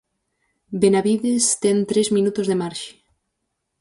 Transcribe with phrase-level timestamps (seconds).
[0.81, 2.89] Benavides ten tres minutos de marxe.